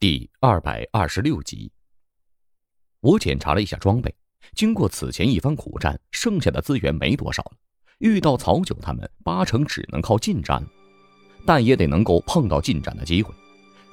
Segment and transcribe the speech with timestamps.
[0.00, 1.72] 第二百二十六集，
[3.00, 4.14] 我检查了一下装备，
[4.54, 7.52] 经过此前一番苦战，剩下的资源没多少了。
[7.98, 10.64] 遇到曹九他们，八成只能靠近战，
[11.44, 13.34] 但也得能够碰到近战的机会。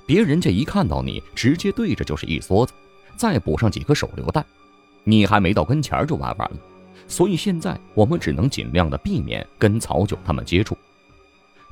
[0.05, 2.73] 别人家一看到你，直接对着就是一梭子，
[3.17, 4.45] 再补上几颗手榴弹，
[5.05, 6.57] 你还没到跟前就完完了。
[7.07, 10.77] 所以现在我们只能尽量的避免跟曹九他们接触。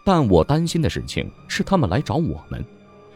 [0.03, 2.65] 但我担心的事情是，他们来找我们。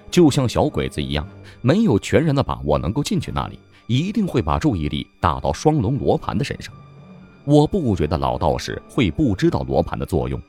[0.09, 1.27] 就像小鬼子一样，
[1.61, 6.73] 没有全然的把握能够进去那里，一定会把注意力打到双龙罗盘的身上。
[7.43, 10.41] 我不觉得老道士会不知道罗盘的作用。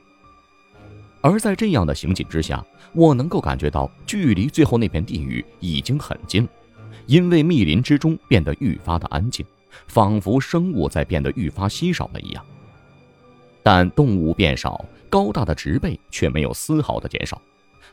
[1.21, 6.49] 而在这样的行进之下，我能够感觉到距离最后那片地域已经很近了，
[7.05, 9.45] 因为密林之中变得愈发的安静，
[9.87, 12.45] 仿佛生物在变得愈发稀少了一样。
[13.61, 17.41] 但动物变少，高大的植被却没有丝毫的减少。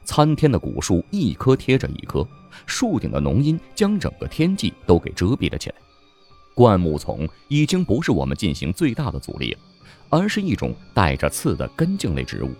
[0.06, 2.26] 参天的古树一棵贴着一棵，
[2.64, 5.76] 树顶的浓荫将整个天际都给遮蔽了起来。
[6.54, 9.58] 灌木丛已经不是我们进行最大的阻力了，
[10.08, 12.50] 而是一种带着刺的根茎类植物，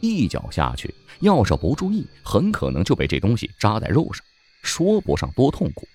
[0.00, 4.24] 一脚下去，要是不注意，很可能就被这东西扎在肉上，
[4.62, 5.86] 说不上多痛苦，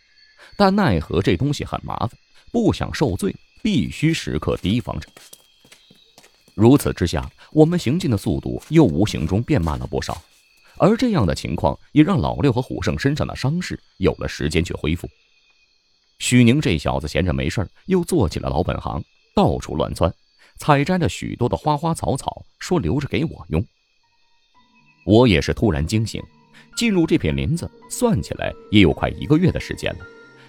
[0.55, 2.11] 但奈何这东西很麻烦，
[2.53, 5.09] 不想受罪，必须时刻提防着。
[6.53, 10.21] 如此之下，我们行进的速度又无形中变慢了不少。
[10.81, 15.07] 而这样的情况也让老六和虎胜身上的伤势有了时间去恢复。
[16.17, 18.99] 许宁这小子闲着没事又做起了老本行，
[19.35, 20.11] 到处乱窜，
[20.57, 23.63] 采摘了许多的花花草草，说留着给我用。
[25.05, 26.19] 我也是突然惊醒，
[26.75, 30.05] 进入这片林子，算起来也有快一个月的时间了，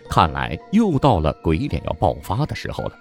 [0.08, 2.98] 看来又到了鬼脸要爆发的时候了。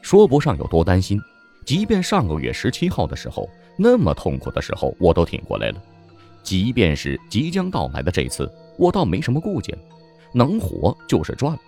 [0.00, 1.20] 说不上有多担心，
[1.66, 3.46] 即便上个月十七号的时候。
[3.76, 5.82] 那么痛苦的时候，我都挺过来了。
[6.42, 9.78] 即便是即将到来的这次，我倒没什么顾忌了，
[10.32, 11.58] 能活就是赚了。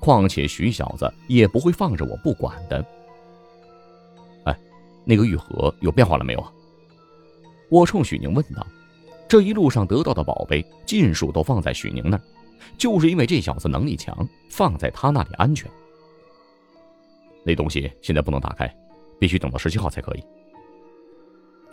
[0.00, 2.84] 况且徐小子也不会放着我不管的。
[4.44, 4.58] 哎，
[5.04, 6.52] 那个玉盒有变化了没有啊？
[7.68, 8.66] 我冲许宁问道。
[9.28, 12.22] 这一路上得到的宝贝，尽数都放在许宁那儿，
[12.78, 15.68] 就是因为这小子能力强，放在他那里安全。
[17.42, 18.72] 那东西现在不能打开，
[19.18, 20.24] 必须等到十七号才可以。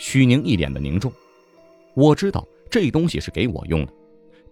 [0.06, 1.10] 许宁一脸的凝重，
[1.94, 3.94] 我知道这东西是给我用的，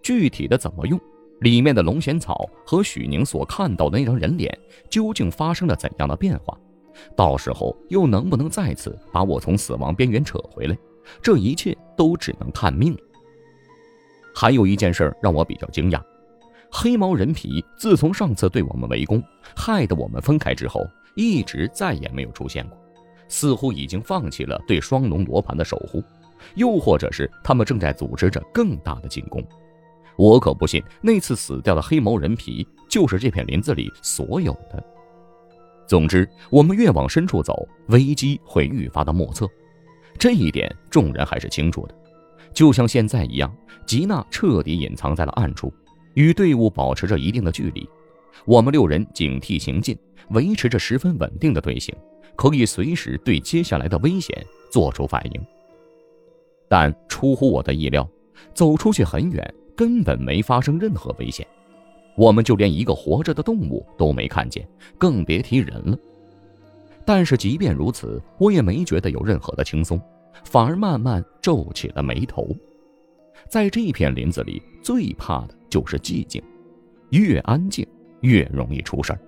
[0.00, 0.98] 具体的怎么用，
[1.40, 4.58] 里面的龙涎草和许宁所看到的那张人脸
[4.88, 6.58] 究竟发生了怎样的变化，
[7.14, 10.78] 到时候又能不能再次把我从死亡边缘扯回来，
[11.20, 13.00] 这一切都只能看命了。
[14.34, 16.02] 还有一件事让我比较惊讶，
[16.70, 19.22] 黑毛人皮自从上次对我们围攻，
[19.54, 20.80] 害得我们分开之后，
[21.14, 22.81] 一直再也没有出现过。
[23.32, 26.04] 似乎已经放弃了对双龙罗盘的守护，
[26.54, 29.42] 又或者是他们正在组织着更大的进攻。
[30.16, 34.84] 我可不信那次死掉的黑毛人皮就是这片林子里所有的。
[35.86, 39.48] 总之，我们越往深处走，危机会愈发的莫测，
[40.18, 41.94] 这一点众人还是清楚的。
[42.52, 43.50] 就像现在一样，
[43.86, 45.72] 吉娜彻底隐藏在了暗处，
[46.12, 47.88] 与队伍保持着一定的距离。
[48.44, 49.98] 我们六人警惕行进，
[50.30, 51.94] 维持着十分稳定的队形。
[52.34, 54.34] 可以随时对接下来的危险
[54.70, 55.40] 做出反应，
[56.66, 58.08] 但出乎我的意料，
[58.54, 61.46] 走出去很远，根本没发生任何危险，
[62.16, 64.66] 我们就连一个活着的动物都没看见，
[64.96, 65.96] 更别提人了。
[67.04, 70.00] 但是即便如此，我也没觉得有任何的轻松，
[70.42, 72.48] 反而慢慢皱起了眉头。
[73.46, 76.42] 在这片林子里，最怕的就是寂静，
[77.10, 77.86] 越安静
[78.22, 79.18] 越容易出事儿。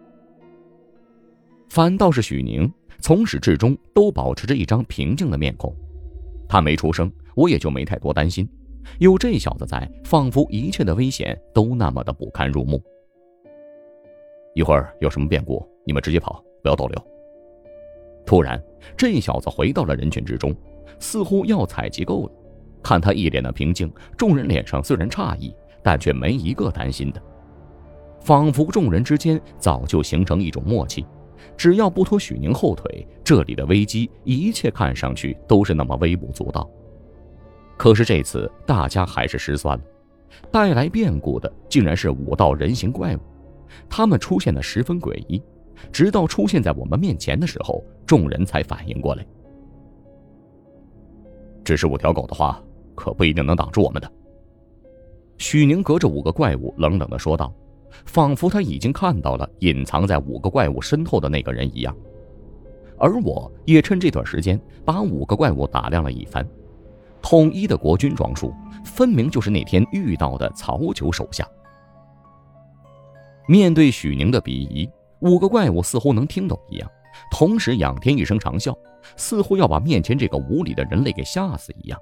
[1.69, 2.69] 反倒是许宁。
[3.01, 5.75] 从始至终都保持着一张平静的面孔，
[6.49, 8.49] 他没出声，我也就没太多担心。
[8.99, 12.83] 有这小子在，仿佛一切的危险都那么的不堪入目。
[14.55, 17.07] 一会儿有什么变故，你们直接跑，不要逗留。
[18.25, 18.63] 突然，
[18.97, 20.55] 这小子回到了人群之中，
[20.99, 22.33] 似乎要采集够了。
[22.83, 27.23] 看他一脸的平静，众人脸上虽然诧异，但却没一个担心的，
[28.25, 31.05] 仿佛众人之间早就形成一种默契。
[31.57, 36.69] 只要不拖许宁后腿，这里的危机一切看上去都是那么微不足道。
[37.77, 39.85] 可是这次大家还是失算了，
[40.51, 43.21] 带来变故的竟然是五道人形怪物，
[43.91, 45.41] 他们出现的十分诡异，
[45.93, 49.25] 直到出现在我们面前的时候，众人才反应过来。
[51.63, 52.61] 只是五条狗的话，
[52.95, 54.11] 可不一定能挡住我们的。
[55.37, 57.53] 许宁隔着五个怪物冷冷的说道。
[58.07, 61.97] 仿佛他已经看到了隐藏在五个怪物身后的那个人一样，
[62.99, 66.47] 而我也趁这段时间把五个怪物打量了一番。
[67.23, 68.53] 统一的国军装束，
[68.85, 71.49] 分明就是那天遇到的曹九手下。
[73.49, 74.89] 面对许宁的鄙夷，
[75.21, 76.91] 五个怪物似乎能听懂一样，
[77.31, 78.77] 同时仰天一声长啸，
[79.17, 81.99] 似乎要把面前这个无礼的人类给吓死一样。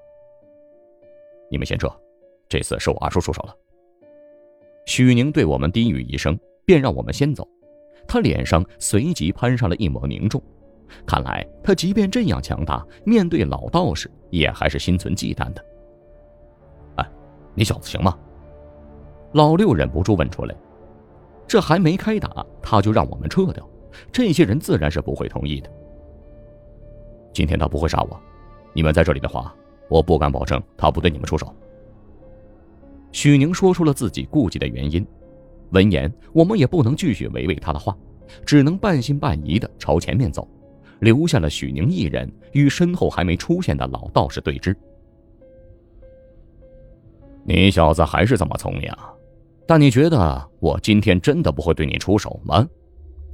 [1.51, 1.89] 你们先撤，
[2.49, 3.55] 这次是我二叔出手了。
[4.87, 7.47] 许宁对我们低语一声，便让我们先走。
[8.07, 10.43] 他脸上随即攀上了一抹凝重，
[11.07, 15.65] 看来他即便这样强大，面对老道士也还是心存忌惮的。
[16.97, 17.09] 哎，
[17.55, 18.19] 你小子行吗？
[19.33, 20.55] 老六忍不住问出来。
[21.47, 23.69] 这还没开打，他就让我们撤掉，
[24.11, 25.71] 这些人自然是不会同意的。
[27.33, 28.21] 今天他不会杀我，
[28.73, 29.55] 你们在这里的话，
[29.89, 31.55] 我不敢保证他不对你们出手。
[33.13, 35.07] 许宁说出了自己顾忌的原因。
[35.71, 37.97] 闻言，我们也不能继续违背他的话，
[38.45, 40.47] 只能半信半疑的朝前面走，
[41.01, 44.75] 留下了许宁一人与身后还没出现的老道士对峙。
[47.45, 48.93] 你小子还是这么聪明，
[49.67, 52.67] 但你觉得我今天真的不会对你出手吗？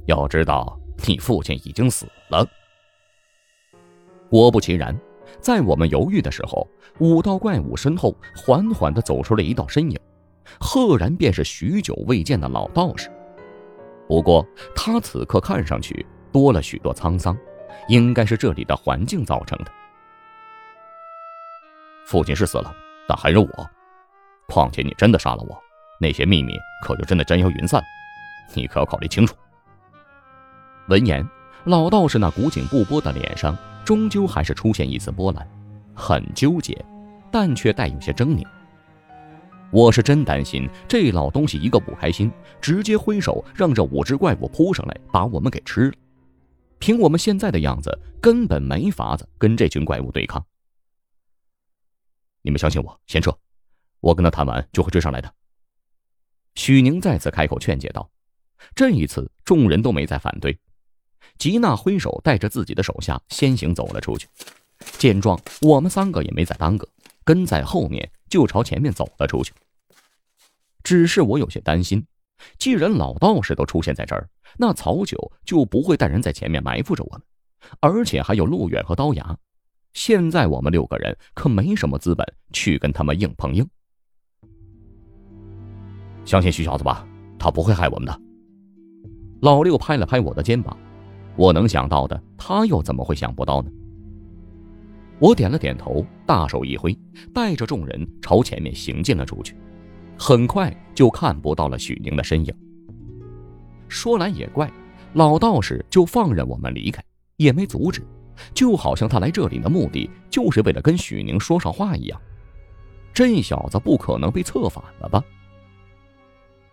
[0.05, 2.47] 要知道，你父亲已经死了。
[4.29, 4.97] 果不其然，
[5.39, 6.67] 在我们犹豫的时候，
[6.99, 9.99] 五道怪物身后缓缓的走出了一道身影。
[10.59, 13.09] 赫然便是许久未见的老道士，
[14.07, 14.45] 不过
[14.75, 17.37] 他此刻看上去多了许多沧桑，
[17.87, 19.71] 应该是这里的环境造成的。
[22.05, 22.73] 父亲是死了，
[23.07, 23.69] 但还有我。
[24.47, 25.55] 况且你真的杀了我，
[26.01, 26.53] 那些秘密
[26.83, 27.79] 可就真的烟消云散。
[28.55, 29.35] 你可要考虑清楚。
[30.87, 31.23] 闻言，
[31.65, 33.55] 老道士那古井不波的脸上
[33.89, 35.49] 终究还是出现一丝波澜，
[35.95, 36.77] 很纠结，
[37.31, 38.45] 但却带有些狰狞。
[39.71, 42.31] 我是真担心这老东西一个不开心，
[42.61, 45.93] 直接挥手让这五只怪物扑上来把我们给吃了。
[46.77, 50.45] 凭我们现在的样子，根本没法子跟这群怪物对抗。
[52.43, 53.35] 你们相信我，先撤，
[54.01, 55.33] 我跟他谈完就会追上来的。
[56.53, 58.07] 许宁再次开口劝解道。
[58.75, 60.59] 这一次，众人都没再反对。
[61.37, 64.27] 吉娜挥手带着自己的手下先行走了出去。
[64.97, 66.87] 见状，我们三个也没再耽搁，
[67.23, 68.09] 跟在后面。
[68.29, 69.51] 就朝前面走了出去。
[70.83, 72.05] 只是我有些担心，
[72.59, 77.21] 既然老道士都出现在这儿，那曹九就不会带人在前面埋伏着我们，
[77.79, 79.35] 而且还有陆远和刀牙。
[79.93, 82.23] 现在我们六个人可没什么资本
[82.53, 83.67] 去跟他们硬碰硬。
[86.23, 87.03] 相信徐小子吧，
[87.39, 88.21] 他不会害我们的。
[89.41, 90.77] 老六拍了拍我的肩膀，
[91.39, 93.71] 我能想到的，他又怎么会想不到呢？
[95.19, 96.93] 我点了点头，大手一挥，
[97.33, 99.55] 带着众人朝前面行进了出去。
[100.17, 102.53] 很快就看不到了许宁的身影。
[103.87, 104.69] 说来也怪，
[105.13, 107.01] 老道士就放任我们离开，
[107.37, 108.05] 也没阻止，
[108.53, 112.21] 就好像他来这里的目的就是为了跟许宁说上话一样。
[113.13, 115.23] 这小子不可能被策反了吧？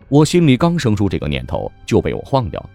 [0.09, 2.71] 我心里刚生出这个念头，就被我晃掉了。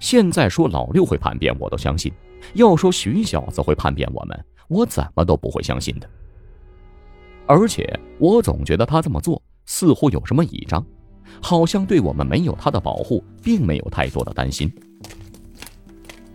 [0.00, 2.10] 现在说老六会叛变，我都相信；
[2.54, 4.44] 要说许小子会叛变，我们……
[4.68, 6.08] 我怎么都不会相信的，
[7.44, 10.86] 而且我总觉得他这么做似乎有什么倚仗，
[11.42, 14.72] 好像对我们没有他的保护，并没有太多的担心。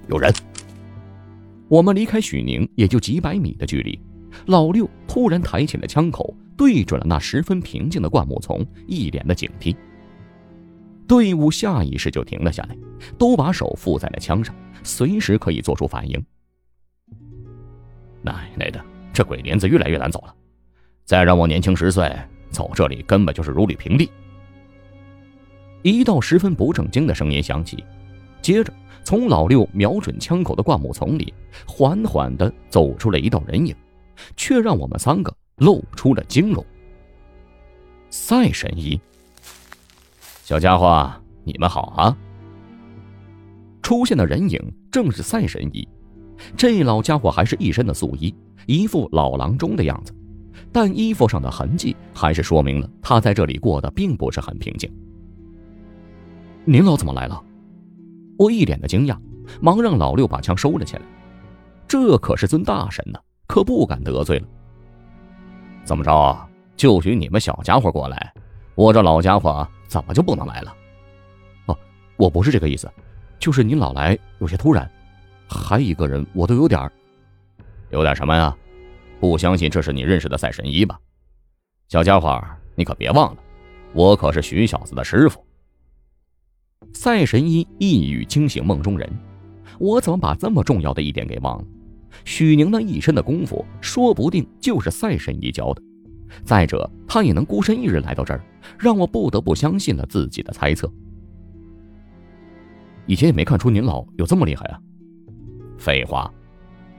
[0.08, 0.30] 有人，
[1.70, 3.98] 我们离开许宁也就几百米的距离，
[4.48, 9.74] 老六突然抬起了枪口，对准了那十分平静的灌木丛，一脸的警惕。
[11.07, 12.78] 队伍下意识就停了下来，
[13.18, 16.24] 都把手附在了枪上，随时可以做出反应。
[18.21, 18.83] 奶奶的，
[19.14, 20.35] 这鬼林子越来越难走了！
[21.04, 22.12] 再让我年轻十岁
[22.50, 24.09] 走这里，根本就是如履平地。
[25.83, 27.83] 一道十分不正经的声音响起，
[28.42, 31.31] 接着从老六瞄准枪口的灌木丛里，
[31.68, 33.76] 缓缓地走出了一道人影，
[34.35, 36.66] 却让我们三个露出了惊容。
[38.09, 39.00] 赛神医，
[40.45, 41.11] 小家伙，
[41.44, 42.16] 你们好啊！
[43.81, 44.61] 出现的人影
[44.92, 45.87] 正是赛神医。
[46.56, 48.31] 这老家伙还是一身的素衣，
[48.68, 50.14] 一副老郎中的样子，
[50.71, 54.87] 但衣服上的痕迹还是说明了他在这里过得并不是很平静。
[56.64, 57.44] 您老怎么来了？
[58.37, 59.18] 我一脸的惊讶，
[59.59, 61.02] 忙让老六把枪收了起来。
[61.87, 64.47] 这可是尊大神呢，可不敢得罪了。
[65.83, 66.47] 怎么着啊，
[66.78, 68.31] 就许你们小家伙过来，
[68.75, 70.75] 我这老家伙怎么就不能来了？
[71.68, 71.77] 哦，
[72.18, 72.92] 我不是这个意思，
[73.39, 74.89] 就是你老来有些突然。
[75.47, 76.92] 还一个人，我都有点儿，
[77.92, 78.56] 有点什么呀？
[79.19, 80.99] 不相信这是你认识的赛神医吧？
[81.87, 82.44] 小家伙，
[82.75, 83.42] 你可别忘了，
[83.94, 85.45] 我可是徐小子的师傅。
[86.94, 89.07] 赛神医一语惊醒梦中人，
[89.80, 91.65] 我怎么把这么重要的一点给忘了？
[92.23, 95.81] 许宁那一身的功夫，说不定就是赛神医教的。
[96.44, 98.42] 再者，他也能孤身一人来到这儿，
[98.77, 100.92] 让我不得不相信了自己的猜测。
[103.06, 104.80] 以前也没看出您老有这么厉害啊！
[105.77, 106.31] 废话，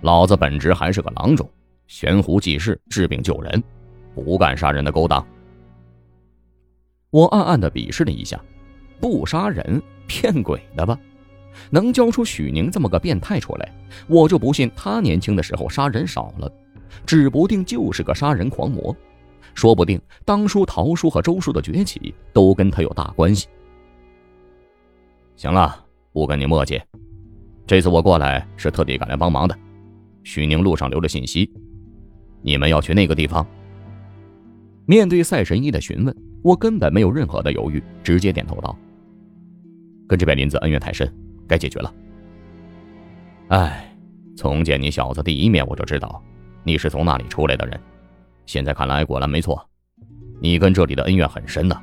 [0.02, 1.48] 老子本职还是个郎中，
[1.88, 3.62] 悬壶济世，治病救人，
[4.14, 5.26] 不干杀人的勾当。
[7.10, 8.40] 我暗暗的鄙视了一下，
[9.00, 10.98] 不杀人骗鬼的吧？
[11.70, 13.72] 能教出许宁这么个变态出来，
[14.06, 16.52] 我就不信他年轻的时候杀人少了，
[17.06, 18.94] 指不定就是个杀人狂魔。
[19.56, 23.48] 说不定当初陶叔和周叔的崛起都跟他有大关系。
[25.34, 26.80] 行了，不跟你墨迹。
[27.66, 29.58] 这次我过来是特地赶来帮忙的。
[30.22, 31.50] 许宁路上留了信息，
[32.42, 33.44] 你们要去那个地方。
[34.84, 38.76] 面对赛神医的询问，我根本没有任何的犹豫，直接点头道
[40.06, 41.10] ：“跟这片林子恩怨太深。”
[41.48, 41.94] 该解决了。
[43.48, 43.96] 哎，
[44.36, 46.22] 从见你小子第一面，我就知道
[46.62, 47.80] 你是从那里出来的人。
[48.46, 49.68] 现在看来，果然没错，
[50.40, 51.82] 你跟这里的恩怨很深呐。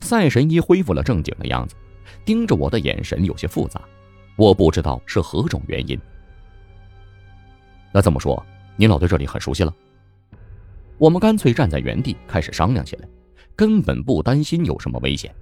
[0.00, 1.74] 赛神医恢复了正经的样子，
[2.24, 3.80] 盯着我的眼神有些复杂，
[4.36, 5.98] 我不知道是何种原因。
[7.92, 8.44] 那这么说，
[8.76, 9.74] 您老对这里很熟悉了？
[10.98, 13.08] 我们干脆站在原地开始商量起来，
[13.56, 15.34] 根本不担心有什么危险。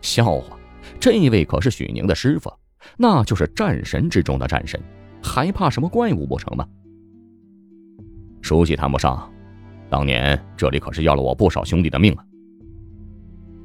[0.00, 0.58] 笑话！
[1.00, 2.52] 这位可是许宁的师傅，
[2.96, 4.78] 那就是战神之中的战神，
[5.22, 6.68] 还怕什么怪物不成吗？
[8.44, 9.32] 熟悉谈不上，
[9.88, 12.22] 当年这里可是要了我不少兄弟的命啊。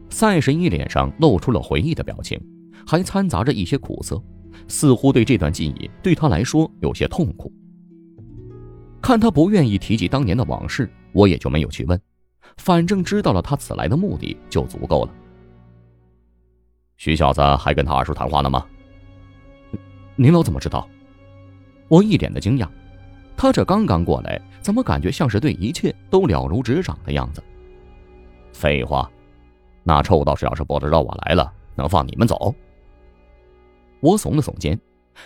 [0.09, 2.41] 赛神医脸上露出了回忆的表情，
[2.87, 4.23] 还掺杂着一些苦涩，
[4.69, 7.51] 似乎对这段记忆对他来说有些痛苦。
[9.01, 11.99] 看他不愿意提起当年的往事，我也就没有去问，
[12.55, 15.13] 反正知道了他此来的目的就足够了。
[16.95, 18.65] 徐小子还跟他二叔谈话呢吗？
[20.15, 20.87] 您老怎么知道？
[21.89, 22.67] 我一脸的惊讶，
[23.41, 27.41] 他这刚刚过来，怎么感觉像是对一切都了如指掌的样子？
[28.51, 29.09] 废话，
[29.81, 32.53] 那臭道士要是不知道我来了，能放你们走？
[34.01, 34.77] 我耸了耸肩，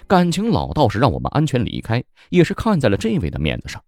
[0.05, 3.83] 感情老道士让我们安全离开，也是看在了这位的面子上。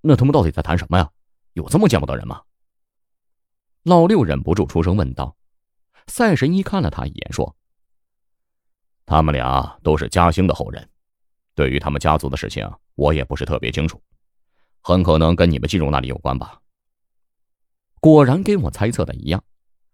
[0.00, 1.08] 那他们到底在谈什么呀？
[1.52, 2.42] 有这么见不得人吗？
[3.84, 5.36] 老六忍不住出声问道。
[6.08, 7.54] 赛神医看了他一眼，说
[9.06, 10.88] ：“他们俩都是嘉兴的后人，
[11.54, 14.00] 对于他们家族的事情，我也不是特别清楚，
[14.82, 16.60] 很可能跟你们进入那里有关吧。”
[18.00, 19.42] 果然跟我猜测的一样，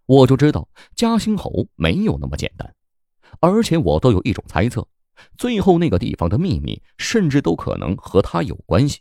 [0.07, 2.75] 我就知道嘉兴侯没有那么简单，
[3.41, 4.87] 而且我都有一种猜测，
[5.37, 9.01] 最后那个地方的秘密甚至都可能和他有关系，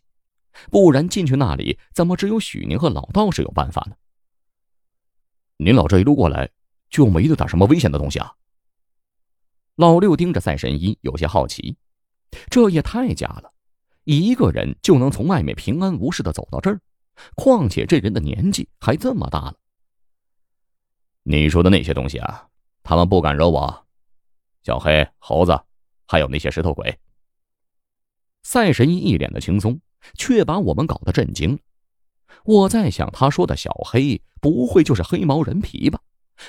[0.72, 3.96] 不然进去那里怎么只有许宁和老道士有办法呢？
[5.58, 6.52] 您老这一路过来。
[6.88, 8.36] 就没得点什么危险的东西啊！
[9.76, 11.76] 老六盯着赛神医，有些好奇，
[12.50, 13.52] 这也太假了，
[14.04, 16.80] 一个人就能从外面平安无事的走到这儿，
[17.36, 19.56] 况且这人的年纪还这么大了。
[21.24, 22.48] 你说的那些东西啊，
[22.84, 23.86] 他们不敢惹我，
[24.64, 25.60] 小黑、猴子，
[26.08, 26.96] 还有那些石头鬼。
[28.44, 29.80] 赛神医一脸的轻松，
[30.14, 31.58] 却把我们搞得震惊。
[32.44, 36.00] 我在想，他说的小黑，不会就是黑毛人皮吧？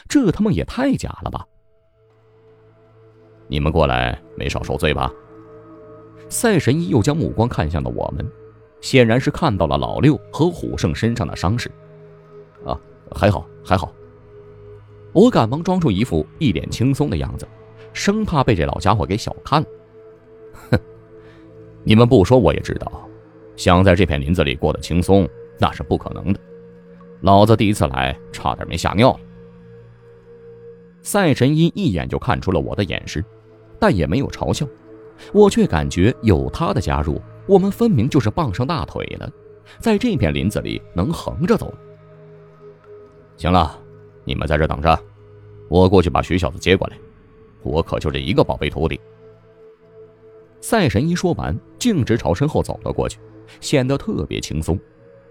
[0.09, 1.47] 这他妈也太假了吧！
[3.49, 5.11] 你们过来没少受罪吧？
[6.29, 8.27] 赛神医又将目光看向了我们，
[8.81, 11.71] 显然是看到了老六和虎胜身上的伤势。
[12.65, 12.79] 啊，
[13.13, 13.93] 还好还好。
[15.13, 17.47] 我赶忙装出一副一脸轻松的样子，
[17.93, 19.69] 生怕被这老家伙给小看了。
[20.71, 20.79] 哼，
[21.85, 23.09] 你们不说我也知道，
[23.57, 26.41] 想在这片林子里过得轻松那是不可能的。
[27.23, 29.21] 老子第一次来，差点没吓尿了。
[31.01, 33.25] 赛神医一眼就看出了我的掩饰，
[33.79, 34.67] 但也没有嘲笑，
[35.33, 39.31] 我却感觉有他的加入，我们分明就是傍上大腿了，
[39.79, 41.73] 在这片林子里能横着走。
[43.37, 43.79] 行了，
[44.25, 44.99] 你们在这等着，
[45.69, 46.97] 我过去把徐小子接过来，
[47.63, 48.99] 我可就这一个宝贝徒弟。
[50.61, 53.19] 赛神医说完，径直朝身后走了过去，
[53.61, 54.79] 显得特别轻松，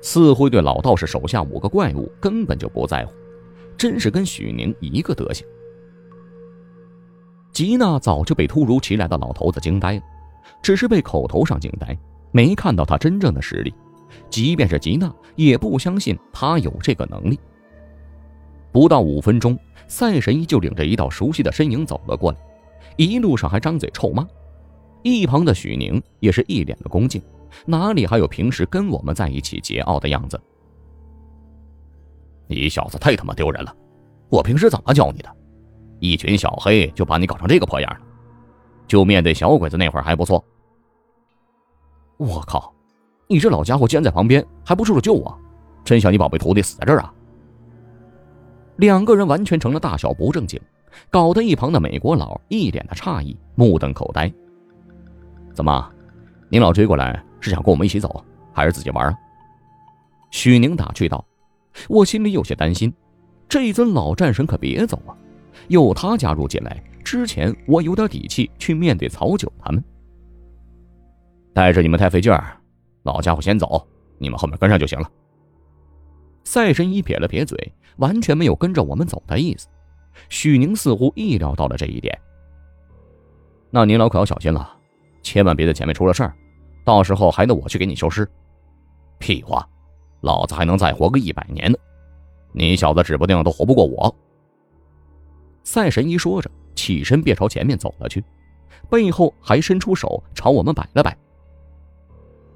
[0.01, 3.11] 似乎对老道士手下五个怪物根本就不在乎，
[3.75, 5.45] 真是跟许宁一个德行。
[7.55, 10.01] 吉娜早就被突如其来的老头子惊呆了，
[10.61, 11.97] 只是被口头上惊呆，
[12.33, 13.73] 没看到他真正的实力。
[14.29, 17.39] 即便是吉娜，也不相信他有这个能力。
[18.73, 19.57] 不到五分钟，
[19.87, 22.37] 赛神医就领着一道熟悉的身影走了过来，
[22.97, 24.27] 一路上还张嘴臭骂。
[25.01, 27.21] 一旁的许宁也是一脸的恭敬，
[27.65, 30.37] 哪里还有平时跟我们在一起桀骜的样子？
[32.47, 33.73] 你小子太他妈丢人了！
[34.27, 35.33] 我平时怎么教你的？
[36.11, 37.99] 一群小黑就把你搞成这个破样了，
[38.87, 40.43] 就面对小鬼子那会儿还不错。
[42.17, 42.73] 我靠，
[43.27, 45.37] 你这老家伙竟然在旁边，还不出手救我！
[45.83, 47.13] 真想你宝贝徒弟死在这儿啊！
[48.77, 50.59] 两个人完全成了大小不正经，
[51.09, 54.31] 搞得一旁的美国佬一脸的诧异，目瞪口呆。
[55.53, 55.91] 怎么，
[56.49, 59.13] 您老追过来是想跟我们一起走，还是自己玩啊？
[60.31, 61.23] 许宁打趣道。
[61.89, 62.93] 我心里有些担心，
[63.49, 65.11] 这尊老战神可别走啊！
[65.67, 69.83] 有他加入进来，之前我有点底气去面对曹九他们。
[71.53, 72.57] 带着你们太费劲儿，
[73.03, 75.09] 老家伙先走，你们后面跟上就行了。
[76.43, 79.67] 赛神医撇了撇嘴，完全没有跟着我们走的意思。
[80.29, 82.17] 许宁似乎意料到了这一点。
[83.71, 84.77] 那您老可要小心了，
[85.23, 86.33] 千万别在前面出了事儿，
[86.83, 88.29] 到时候还得我去给你收尸。
[89.17, 89.67] 屁话，
[90.21, 91.77] 老子还能再活个一百年呢，
[92.53, 94.15] 你小子指不定都活不过我。
[95.65, 98.23] 赛神医说着，起身便朝前面走了去，
[98.89, 101.17] 背后还伸出手朝我们摆了摆。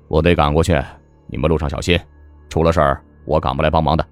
[0.08, 0.82] 我得赶过去，
[1.28, 2.00] 你们路上小心，
[2.48, 3.04] 出了事儿。
[3.26, 4.08] 我赶不来帮忙的。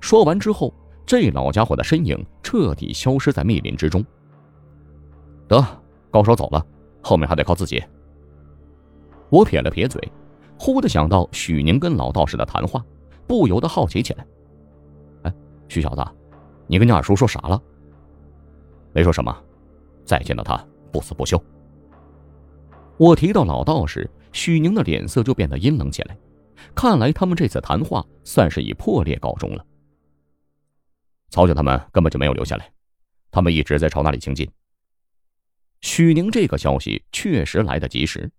[0.00, 0.72] 说完之后，
[1.06, 4.04] 这老家伙的身影彻底消失在密林之中。
[5.46, 5.64] 得，
[6.10, 6.64] 高手走了，
[7.02, 7.82] 后面还得靠自己。
[9.28, 10.00] 我撇了撇嘴，
[10.58, 12.84] 忽的想到许宁跟老道士的谈话，
[13.26, 14.26] 不由得好奇起来。
[15.22, 15.34] 哎，
[15.68, 16.04] 许小子，
[16.72, 17.62] 你跟你二叔说啥了？
[18.94, 19.44] 没说什么，
[20.06, 20.56] 再见到他
[20.90, 21.38] 不死不休。
[22.96, 26.16] 我提到老道士，许宁的脸色就变得阴冷起来。
[26.74, 29.62] 看来他们这次谈话算是以破裂告终了。
[31.28, 32.72] 曹九他们根本就没有留下来，
[33.30, 34.50] 他们一直在朝那里行进。
[35.82, 38.32] 许宁这个消息确实来得及时，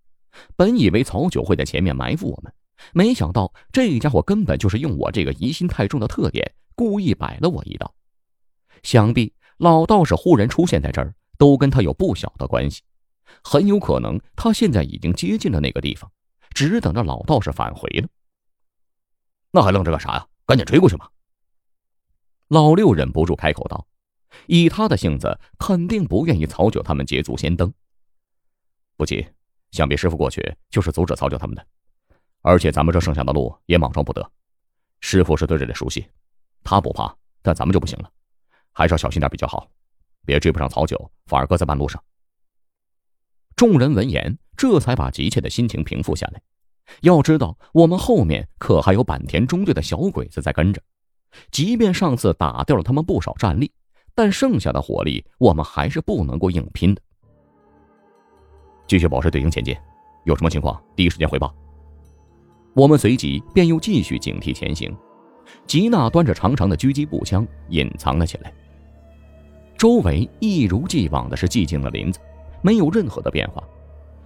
[0.56, 2.52] 本以为曹九会在前面埋伏我们，
[2.94, 7.94] 没想到这家伙根本就是用我这个疑心太重的特点，故意摆了我一道。
[8.82, 12.82] 想必老道士忽然出现在这儿，都跟他有不小的关系，
[13.42, 16.10] 很有可能他现在已经接近了那个地方。
[16.54, 18.08] 只等着老道士返回了。
[19.50, 20.24] 那还愣着干啥呀？
[20.46, 21.08] 赶紧追过去嘛！
[22.46, 23.84] 老六忍不住开口道
[24.46, 27.74] ：“以他的性子，肯定不愿意曹九他们捷足先登。
[28.96, 29.26] 不急，
[29.72, 31.66] 想必师傅过去就是阻止曹九他们的。
[32.42, 34.30] 而且咱们这剩下的路也莽撞不得。
[35.00, 36.06] 师傅是对这里熟悉，
[36.62, 38.12] 他不怕，但咱们就不行了，
[38.74, 39.66] 还是要小心点比较好，
[40.26, 42.02] 别追不上曹九，反而搁在半路上。”
[43.56, 46.42] 众人闻言，这才把急切的心情平复下来。
[47.00, 50.82] 要知道，我们后面可还有坂田中队的小鬼子在跟着。
[51.50, 53.72] 即便上次打掉了他们不少战力，
[54.14, 57.00] 但剩下的火力，我们还是不能够硬拼的。
[58.86, 59.74] 继续保持队形前进，
[60.24, 61.54] 有什么情况第一时间汇报。
[62.74, 64.94] 我们随即便又继续警惕前行。
[65.66, 68.52] 吉娜端着长长的狙击步枪隐藏了起来。
[69.76, 72.18] 周围一如既往的是寂静的林子。
[72.62, 73.62] 没有任何的变化，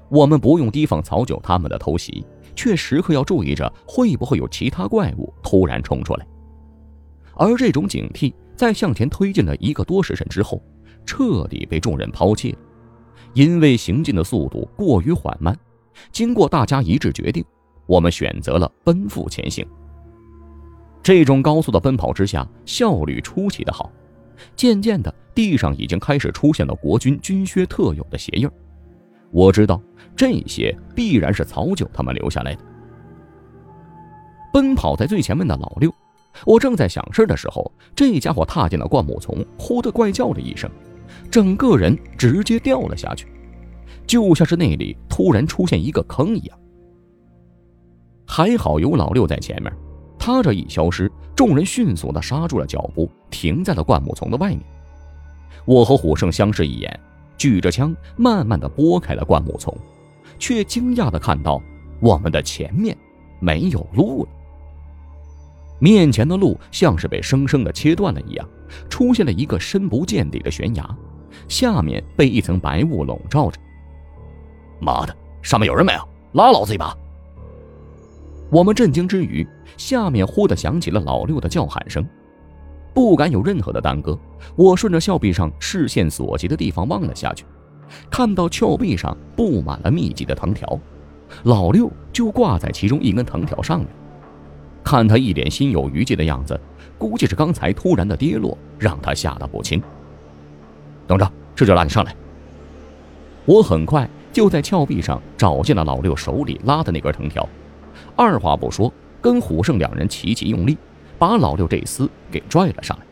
[0.09, 6.27] 我们不用提防曹九他们的偷袭，却时刻要注意着会不会有其他怪物突然冲出来。
[7.35, 10.63] 而这种警惕在向前推进了一个多时辰之后，
[11.05, 12.59] 彻底被众人抛弃了，
[13.35, 15.59] 因为行进的速度过于缓慢。
[16.13, 17.45] 经过大家一致决定，
[17.87, 19.67] 我们选择了奔赴前行。
[21.03, 23.91] 这种高速的奔跑之下，效率出奇的好。
[24.57, 28.49] 渐渐的，地上已经开始出现了国军军靴特有的鞋印
[29.31, 29.81] 我知道
[30.17, 32.63] 这些必然是曹九他们留下来的。
[34.53, 35.93] 奔跑在最前面的老六，
[36.47, 40.71] 我正在想事的时候，这家伙踏进了灌木丛，忽的怪叫了一声，
[41.31, 43.27] 整个人直接掉了下去，
[44.07, 46.59] 就像是那里突然出现一个坑一样。
[48.27, 49.73] 还好有老六在前面。
[50.29, 54.61] 他这一消失，众人迅速地刹住了脚步，停在了灌木丛的外面。
[55.65, 57.01] 我和虎胜相视一眼，
[57.39, 59.75] 举着枪，慢慢地拨开了灌木丛，
[60.39, 61.63] 却惊讶地看到
[61.99, 62.95] 我们的前面
[63.41, 64.29] 没有路了。
[65.79, 68.47] 面前的路像是被生生的切断了一样，
[68.91, 70.87] 出现了一个深不见底的悬崖，
[71.49, 73.59] 下面被一层白雾笼罩着。
[74.79, 76.07] 妈的，上面有人没有？
[76.33, 76.95] 拉老子一把！
[78.51, 82.07] 我们震惊之余，下面忽地响起了老六的叫喊声，
[82.95, 84.19] 不敢有任何的耽搁。
[84.57, 87.45] 我顺着峭壁上视线所及的地方望了下去，
[88.11, 90.81] 看到峭壁上布满了密集的藤条，
[91.43, 93.89] 老六就挂在其中一根藤条上面。
[94.83, 96.59] 看他一脸心有余悸的样子，
[96.97, 99.83] 估计是刚才突然的跌落让他吓得不轻。
[101.07, 102.17] 等着，这就拉你上来。
[103.45, 107.47] 我很快就在峭壁上找见了老六手里拉的那根藤条。
[108.19, 110.77] 二话不说，跟虎胜两人齐齐用力，
[111.21, 113.07] 把老六这厮给拽了上来。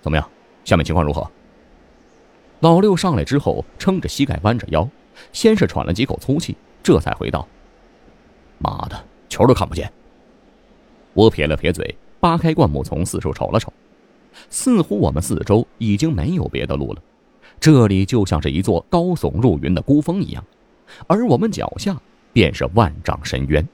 [0.00, 0.30] 怎么样？
[0.64, 1.28] 下面情况如何？
[2.60, 4.88] 老六上来之后，撑着膝盖，弯着腰，
[5.32, 7.44] 先是喘了几口粗气，这才回道
[8.58, 9.92] ：“妈的，球都看不见。”
[11.12, 13.72] 我撇了撇嘴，扒开灌木丛，四处瞅了瞅，
[14.48, 17.02] 似乎我们四周已经没有别的路了，
[17.58, 20.44] 这里就像是一座高耸入云的孤峰一样，
[21.08, 22.00] 而我们脚下
[22.34, 23.66] 便是万丈深渊，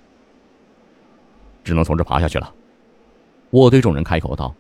[1.65, 2.55] 只能从这爬下去了。
[3.51, 4.55] 我对众人开口道，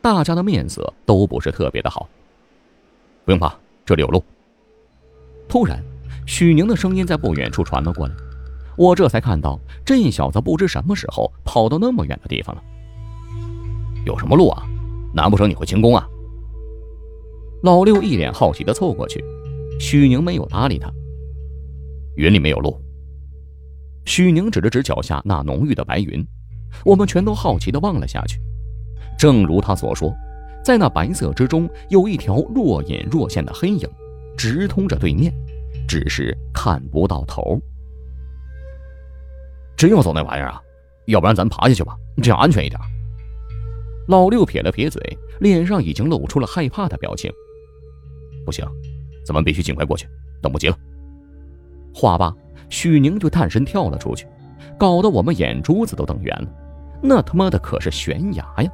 [0.00, 2.08] 大家的面色都不是特别的好。
[3.24, 3.52] 不用怕，
[3.84, 4.22] 这里有路。
[5.48, 5.82] 突然，
[6.26, 8.14] 许宁的声音在不远处传了过来。
[8.76, 12.62] 我这才看到，这小子不知什么时候跑到那么远的地方了。
[14.04, 14.62] 有什么路啊？
[15.14, 16.06] 难不成你会轻功啊？
[17.62, 19.24] 老六一脸好奇的凑过去，
[19.80, 20.92] 许宁没有搭理他。
[22.14, 22.78] 云里没有路。
[24.08, 26.26] 许宁指了指脚下那浓郁的白云，
[26.82, 28.40] 我们全都好奇的望了下去。
[29.18, 30.16] 正如他所说，
[30.64, 33.86] 在那白色之中有一条若隐若现的黑影，
[34.34, 35.30] 直通着对面，
[35.86, 37.60] 只是看不到头。
[39.76, 40.62] 真要走那玩意儿啊？
[41.04, 42.80] 要不然咱爬下去吧，这样安全一点。
[44.08, 45.02] 老六撇了撇嘴，
[45.40, 47.30] 脸上已经露出了害怕的表情。
[48.46, 48.64] 不行，
[49.26, 50.08] 咱们必须尽快过去，
[50.40, 50.78] 等不及了。
[51.94, 52.34] 话罢，
[52.68, 54.26] 许宁就探身跳了出去，
[54.78, 56.48] 搞得我们眼珠子都瞪圆了。
[57.00, 58.70] 那他妈的可是悬崖呀！